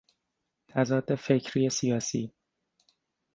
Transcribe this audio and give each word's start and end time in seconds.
تضاد 0.69 1.15
فکری 1.15 1.69
سیاسی 1.69 2.31